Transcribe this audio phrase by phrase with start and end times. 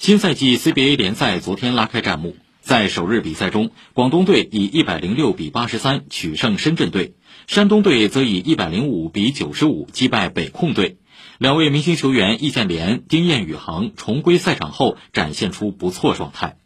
[0.00, 7.12] 新赛季 cba 联赛昨天拉开战幕在首日比赛中广东队以一百零六比八十三取胜深圳队
[7.46, 10.96] 山东队则以一百零五比九十五击败北控队。
[11.36, 16.59] 两位明星球员易建联丁彦雨航重归赛场后展现出不错状态。